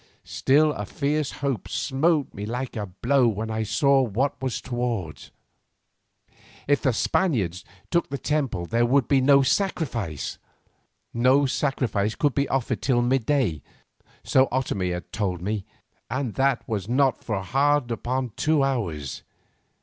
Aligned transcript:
Still 0.25 0.71
a 0.73 0.83
fierce 0.83 1.29
hope 1.29 1.67
smote 1.67 2.33
me 2.33 2.47
like 2.47 2.75
a 2.75 2.87
blow 2.87 3.27
when 3.27 3.51
I 3.51 3.61
saw 3.61 4.01
what 4.01 4.41
was 4.41 4.59
toward. 4.59 5.25
If 6.67 6.81
the 6.81 6.91
Spaniards 6.91 7.63
took 7.91 8.09
the 8.09 8.17
temple 8.17 8.65
there 8.65 8.83
would 8.87 9.07
be 9.07 9.21
no 9.21 9.43
sacrifice. 9.43 10.39
No 11.13 11.45
sacrifice 11.45 12.15
could 12.15 12.33
be 12.33 12.49
offered 12.49 12.81
till 12.81 13.03
midday, 13.03 13.61
so 14.23 14.47
Otomie 14.51 14.91
had 14.91 15.11
told 15.13 15.39
me, 15.39 15.65
and 16.09 16.33
that 16.33 16.67
was 16.67 16.89
not 16.89 17.23
for 17.23 17.43
hard 17.43 17.91
upon 17.91 18.29
two 18.31 18.63
hours. 18.63 19.21